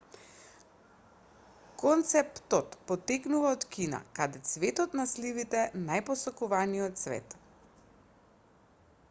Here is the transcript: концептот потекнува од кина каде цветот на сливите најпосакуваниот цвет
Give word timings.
концептот 1.83 2.77
потекнува 2.93 3.51
од 3.57 3.67
кина 3.77 3.99
каде 4.21 4.41
цветот 4.53 4.97
на 5.01 5.07
сливите 5.13 5.63
најпосакуваниот 5.85 7.01
цвет 7.05 7.39